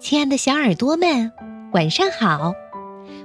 [0.00, 1.32] 亲爱的小耳朵们，
[1.72, 2.54] 晚上好！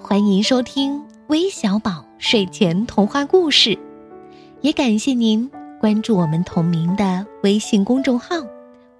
[0.00, 3.78] 欢迎收听微小宝睡前童话故事，
[4.62, 5.48] 也感谢您
[5.80, 8.34] 关注我们同名的微信公众号。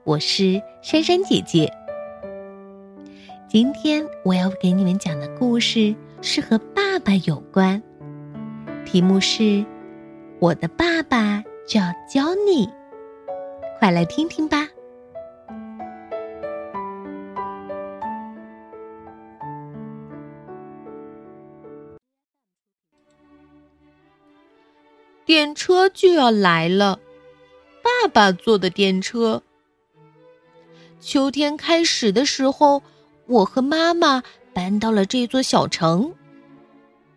[0.04, 1.68] 我是珊珊姐姐。
[3.48, 5.92] 今天我要给你们讲的故事
[6.22, 7.82] 是和爸爸有关，
[8.84, 9.42] 题目是
[10.38, 12.68] 《我的爸爸叫 Johnny》，
[13.80, 14.65] 快来听听吧。
[25.26, 27.00] 电车就要来了，
[27.82, 29.43] 爸爸坐的电车。
[31.00, 32.80] 秋天开始的时候，
[33.27, 34.22] 我和妈妈
[34.55, 36.14] 搬到了这座小城。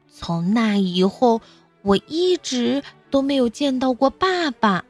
[0.07, 1.39] 从那以后，
[1.83, 4.83] 我一直都没有见到过爸爸。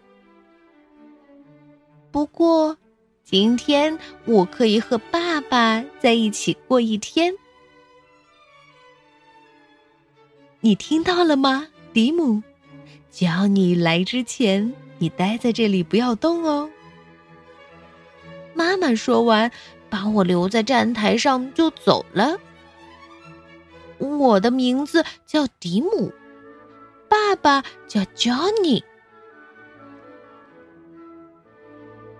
[2.12, 2.78] 不过，
[3.26, 7.36] 今天我可以和爸爸在一起过一天。
[10.62, 12.42] 你听到了吗，迪姆？
[13.12, 16.70] 只要你来之前，你待在这里不要动哦。
[18.54, 19.52] 妈妈说完，
[19.90, 22.38] 把我留在站台上就走了。
[23.98, 26.14] 我的名字叫迪姆，
[27.10, 28.84] 爸爸叫 Johnny。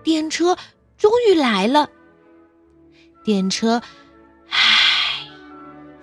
[0.02, 0.56] 电车
[0.98, 1.88] 终于来了，
[3.22, 3.82] 电车，
[4.48, 5.28] 唉，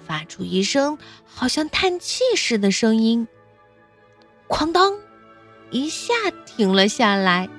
[0.05, 3.27] 发出一声好像叹气似的声音。
[4.47, 4.93] 哐当，
[5.71, 6.13] 一下
[6.45, 7.49] 停了下来。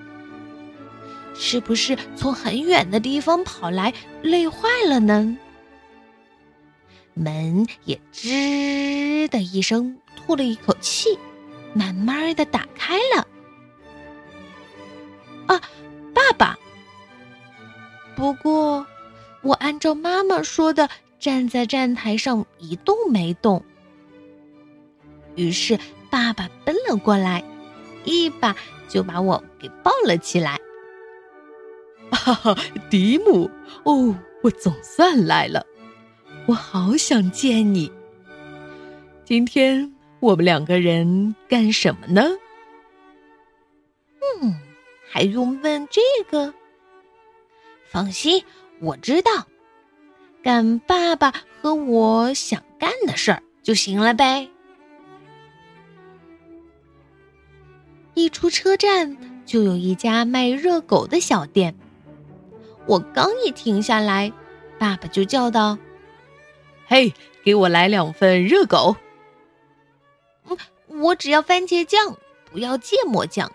[1.34, 5.36] 是不是从很远的地方跑来，累坏了呢？
[7.14, 11.18] 门也吱的一声吐了一口气，
[11.74, 13.26] 慢慢的打开了。
[15.46, 15.60] 啊，
[16.14, 16.58] 爸爸！
[18.16, 18.86] 不过，
[19.42, 20.88] 我按照妈妈说的，
[21.20, 23.62] 站在站台上一动没动。
[25.36, 25.78] 于是。
[26.10, 27.44] 爸爸奔了过来，
[28.04, 28.56] 一把
[28.88, 30.58] 就把我给抱了起来。
[32.10, 32.56] 哈哈，
[32.88, 33.50] 迪姆，
[33.84, 35.64] 哦，我总算来了，
[36.46, 37.92] 我好想见你。
[39.24, 42.22] 今天我们两个人干什么呢？
[44.40, 44.54] 嗯，
[45.10, 46.00] 还用问这
[46.30, 46.54] 个？
[47.90, 48.42] 放心，
[48.80, 49.30] 我知道，
[50.42, 54.48] 干爸爸和我想干的事儿就行了呗。
[58.18, 61.72] 一出车站，就有一家卖热狗的小店。
[62.84, 64.32] 我刚一停下来，
[64.76, 65.78] 爸爸就叫道
[66.88, 67.14] ：“嘿，
[67.44, 68.96] 给我来两份热狗。
[70.50, 70.58] ”“嗯，
[71.00, 72.16] 我只要番茄酱，
[72.50, 73.52] 不要芥末酱。”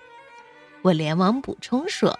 [0.82, 2.18] 我连忙补充说。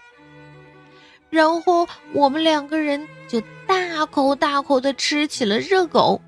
[1.30, 6.20] 然后我们两个人就大口大口的吃起了热狗。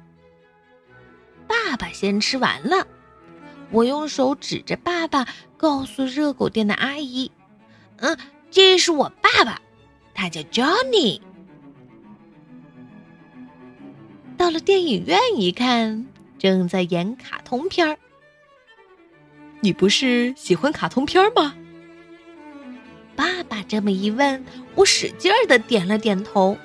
[1.47, 2.87] 爸爸先吃完了。
[3.71, 7.31] 我用手指着爸爸，告诉热狗店的阿姨
[7.99, 8.17] ：“嗯，
[8.51, 9.61] 这是我爸爸，
[10.15, 11.21] 他叫 Johnny。”
[14.37, 16.07] 到了电影院一看，
[16.39, 17.97] 正在演卡通片儿。
[19.61, 21.55] 你不是喜欢卡通片吗？
[23.15, 24.45] 爸爸这么一问，
[24.75, 26.57] 我使劲儿的点了点头。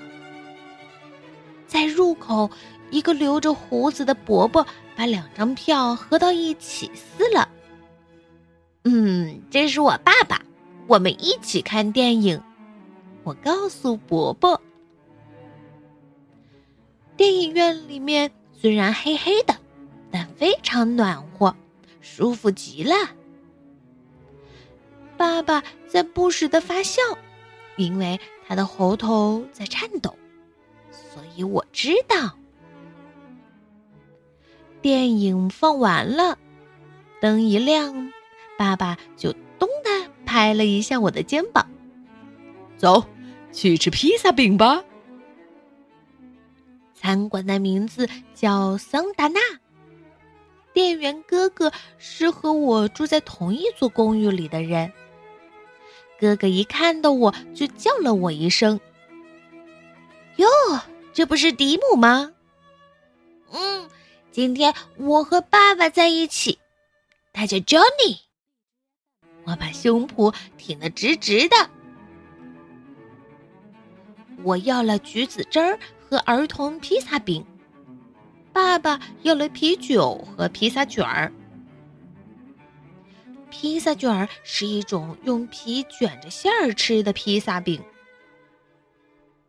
[1.67, 2.49] 在入口。
[2.91, 7.47] 一个留着胡子的伯伯把两张票合到一起撕了。
[8.83, 10.41] 嗯，这是我爸爸，
[10.87, 12.41] 我们一起看电影。
[13.23, 14.59] 我告诉伯伯，
[17.15, 19.55] 电影院里面虽然黑黑的，
[20.09, 21.55] 但非常暖和，
[22.01, 22.95] 舒服极了。
[25.17, 26.99] 爸爸在不时的发笑，
[27.77, 30.17] 因为他的喉头在颤抖，
[30.91, 32.35] 所以我知道。
[34.81, 36.39] 电影放完了，
[37.21, 38.11] 灯一亮，
[38.61, 39.89] 爸爸就咚的
[40.23, 41.67] 拍了一下我的肩膀，
[42.77, 43.03] 走，
[43.51, 44.83] 去吃披萨饼吧。
[46.93, 49.39] 餐馆的名字叫桑达纳，
[50.73, 54.93] 店员哥哥是和我住在同一座公寓里的人。
[56.19, 58.79] 哥哥一看到我就叫了我一声
[60.37, 60.47] ：“哟，
[61.13, 62.31] 这不是迪姆吗？”
[63.51, 63.89] 嗯。
[64.31, 66.59] 今天我和爸爸在一起，
[67.33, 68.19] 他叫 Johnny。
[69.43, 71.55] 我把胸脯挺得直直的。
[74.43, 77.45] 我要了橘子汁儿和儿童披萨饼，
[78.51, 81.31] 爸爸要了啤酒和披萨卷儿。
[83.49, 87.83] 披萨卷儿是一种用皮卷着馅儿吃的披萨饼。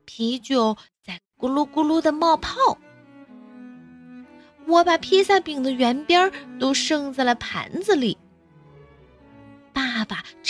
[0.05, 2.57] 啤酒在咕噜咕噜的冒泡。
[4.67, 8.19] 我把披萨饼的圆边都剩在了盘子里。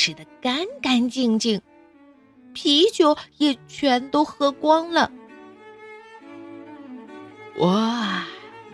[0.02, 1.62] 吃得干干净净，
[2.52, 5.08] 啤酒也全都喝光了。
[7.58, 8.24] 哇，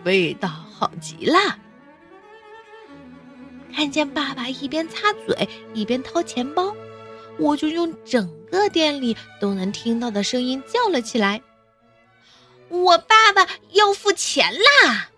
[0.05, 1.37] 味道好极了！
[3.71, 6.75] 看见爸爸一边擦嘴一边掏钱包，
[7.37, 11.39] 我就用整个店里都能听到的声音叫了起来
[12.69, 15.11] ：“我爸爸要付钱啦！”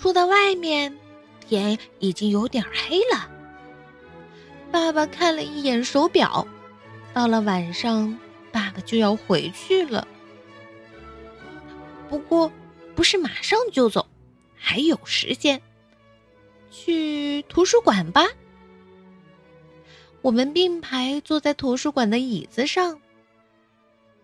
[0.00, 0.96] 出到外面，
[1.46, 3.28] 天已经有点黑了。
[4.72, 6.46] 爸爸看了一眼手表，
[7.12, 8.18] 到了晚上，
[8.50, 10.08] 爸爸就要回去了。
[12.08, 12.50] 不过，
[12.94, 14.08] 不是马上就走，
[14.56, 15.60] 还有时间。
[16.70, 18.26] 去图书馆吧。
[20.22, 22.98] 我们并排坐在图书馆的椅子上。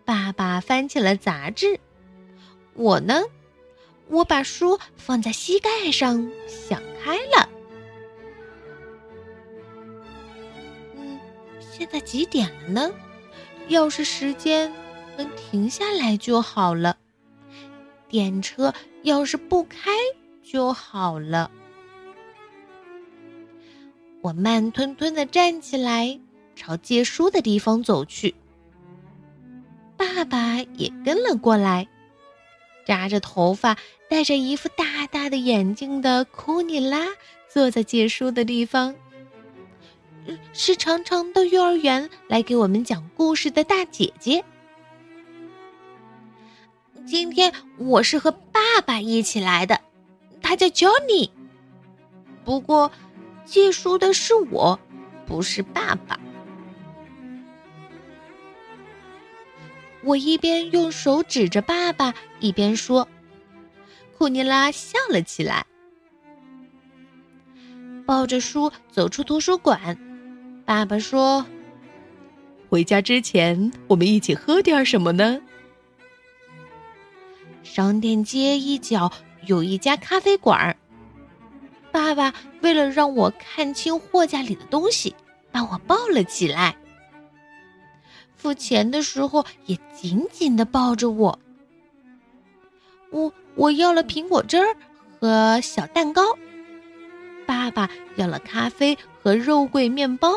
[0.07, 1.79] 爸爸翻起了杂志，
[2.73, 3.23] 我呢？
[4.09, 7.49] 我把书放在膝盖上，想开了。
[10.97, 11.19] 嗯，
[11.61, 12.95] 现在几点了呢？
[13.69, 14.73] 要是时间
[15.17, 16.97] 能停下来就好了。
[18.09, 18.73] 电车
[19.03, 19.91] 要是不开
[20.43, 21.51] 就好了。
[24.23, 26.19] 我慢吞吞的站起来，
[26.55, 28.35] 朝借书的地方走去。
[29.97, 31.89] 爸爸也跟了过来。
[32.87, 33.77] 扎着头发、
[34.09, 37.09] 戴着一副大大的眼镜的库尼拉
[37.53, 38.95] 坐在借书的地方，
[40.53, 44.45] 是常常到幼儿园来给我们讲故事的大姐姐。
[47.07, 49.81] 今天我是和爸爸一起来的，
[50.41, 51.31] 他叫 Johnny。
[52.45, 52.91] 不过，
[53.45, 54.79] 借书的是我，
[55.27, 56.19] 不是爸爸。
[60.03, 63.07] 我一边用手指着爸爸，一边说
[64.17, 65.67] ：“库尼拉笑了起来，
[68.07, 69.99] 抱着书走出图书馆。”
[70.65, 71.45] 爸爸说
[72.71, 75.41] ：“回家之前，我们一起喝点什么呢？”
[77.65, 79.11] 商店街一角
[79.47, 80.77] 有一家咖啡馆。
[81.91, 85.15] 爸爸为了让我看清货架里的东西，
[85.51, 86.77] 把我抱了起来。
[88.47, 91.37] 付钱的时候也紧紧的抱着我。
[93.11, 94.77] 我我要了苹果汁儿
[95.19, 96.23] 和小蛋糕，
[97.45, 100.31] 爸爸要了咖啡和肉桂面包。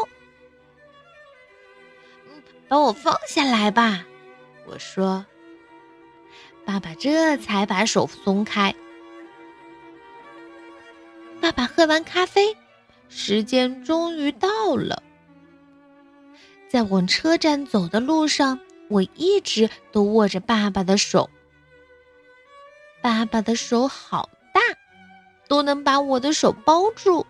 [2.68, 4.04] 把我放下来吧，
[4.66, 5.24] 我说。
[6.66, 8.74] 爸爸这才把手松开。
[11.40, 12.58] 爸爸喝完咖啡，
[13.08, 15.04] 时间终于到了。
[16.69, 21.30] 在往车站走的路上，我一直都握着爸爸的手。
[23.01, 24.62] 爸爸的手好大，
[25.48, 27.25] 都能把我的手包住。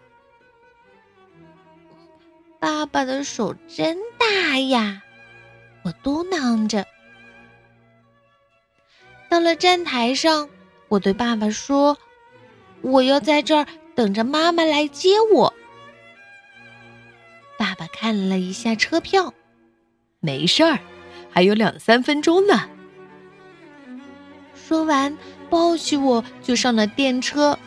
[2.60, 5.02] 爸爸的手真大呀，
[5.84, 6.86] 我嘟囔着。
[9.30, 10.50] 到了站台上，
[10.90, 11.98] 我对爸爸说
[12.82, 13.66] ：“我要在这儿
[13.96, 15.54] 等着妈妈来接我。”
[17.60, 19.34] 爸爸看了一下车票，
[20.22, 20.80] 没事儿，
[21.30, 22.70] 还有两三分钟呢。
[24.56, 25.18] 说完，
[25.50, 27.60] 抱起我就上了电车。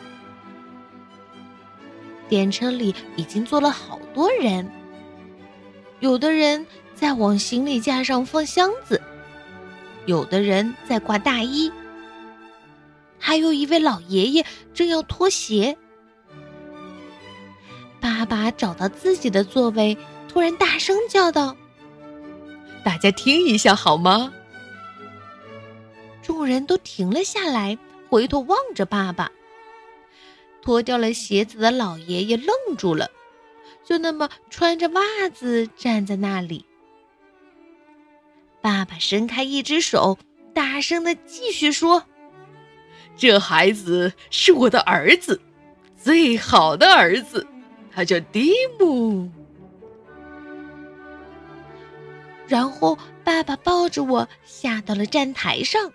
[2.27, 4.67] 电车里已经坐了好多人，
[5.99, 8.99] 有的人在往行李架上放箱子，
[10.07, 11.71] 有的人在挂大衣，
[13.19, 15.77] 还有一位老爷爷正要脱鞋。
[18.03, 21.55] 爸爸找到自己的座位，突然大声叫道
[22.83, 24.33] ：“大家听一下好吗？”
[26.21, 27.77] 众人都停了下来，
[28.09, 29.31] 回头望着爸爸。
[30.61, 33.09] 脱掉了鞋子的老爷爷愣住了，
[33.85, 35.01] 就那么穿着袜
[35.33, 36.65] 子站在那里。
[38.59, 40.17] 爸爸伸开一只手，
[40.53, 42.03] 大声的继续说
[43.15, 45.41] ：“这孩子是我的儿子，
[45.95, 47.47] 最好的儿子。”
[47.95, 49.29] 他叫蒂姆，
[52.47, 55.91] 然后爸爸抱着我下到了站台上。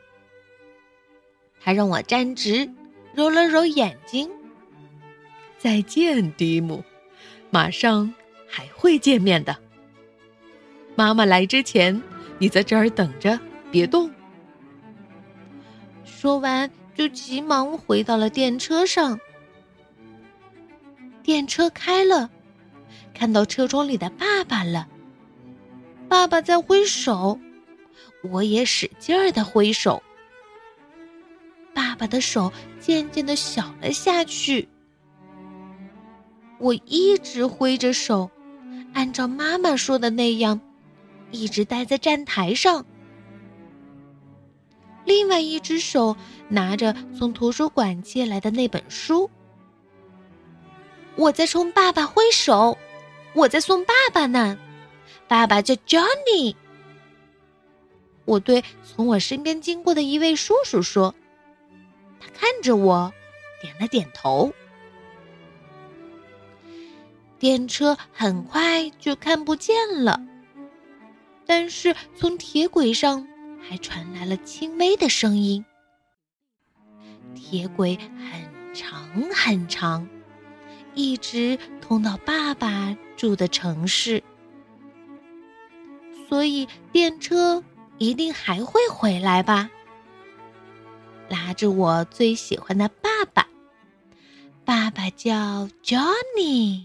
[1.61, 2.71] 他让我站直，
[3.15, 4.31] 揉了揉眼睛。
[5.59, 6.85] 再见，蒂姆，
[7.51, 8.15] 马上
[8.47, 9.57] 还会见面的。
[10.95, 12.01] 妈妈来之前，
[12.39, 13.39] 你在这儿等着，
[13.73, 14.09] 别动。
[16.05, 19.19] 说完，就急忙回到了电车上。
[21.29, 22.31] 电车开了，
[23.13, 24.89] 看到车窗里的爸爸了。
[26.09, 27.39] 爸爸在挥手，
[28.23, 30.03] 我也使劲儿的挥手。
[31.75, 34.67] 爸爸的手渐渐的小了下去。
[36.59, 38.31] 我一直挥着手，
[38.95, 40.59] 按照妈妈说的那样，
[41.31, 42.87] 一直待在站台上。
[45.05, 46.17] 另外一只手
[46.49, 49.31] 拿着从图书馆借来的那本书。
[51.19, 52.79] 我在冲爸爸挥手，
[53.35, 54.57] 我在送爸爸呢。
[55.27, 56.55] 爸爸叫 Johnny。
[58.25, 61.13] 我对从我身边经过的一位叔叔说。
[62.21, 63.13] 他看着我，
[63.61, 64.53] 点了点头。
[67.37, 70.21] 电车很快就看不见了，
[71.45, 73.27] 但是从铁轨上
[73.61, 75.65] 还传来了轻微的声音。
[77.35, 80.09] 铁轨很长很长，
[80.99, 84.21] 一直通到爸爸住的城市，
[86.29, 87.63] 所以电车
[87.99, 89.71] 一定还会回来吧。
[91.29, 93.47] 拉着我最喜欢的爸爸，
[94.65, 96.85] 爸爸叫 Johnny。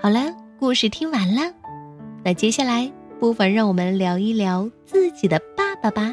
[0.00, 1.54] 好了，故事听完了，
[2.24, 2.92] 那接下来
[3.22, 6.12] 不妨让我们聊一聊自己的爸爸吧。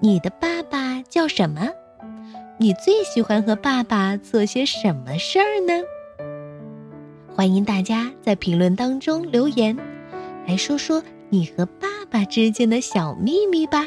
[0.00, 1.68] 你的爸爸叫什么？
[2.58, 5.84] 你最喜欢和爸爸做些什么事儿呢？
[7.32, 9.78] 欢迎大家在评论当中留言，
[10.48, 13.86] 来说说你和爸爸之间的小秘密吧。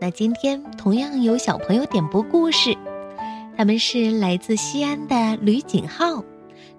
[0.00, 2.74] 那今天同样有小朋友点播故事，
[3.54, 6.24] 他们是来自西安的吕景浩，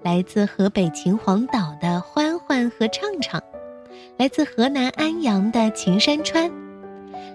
[0.01, 1.70] 来自河北秦皇岛
[2.69, 3.41] 和畅畅，
[4.17, 6.51] 来自河南安阳的秦山川，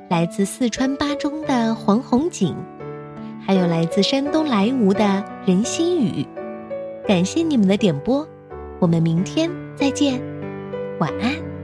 [0.08, 2.54] 来自四川巴中的黄红景，
[3.44, 6.26] 还有来自山东莱芜的任心宇。
[7.06, 8.26] 感谢你们的点播，
[8.78, 10.20] 我们明天再见，
[10.98, 11.55] 晚安。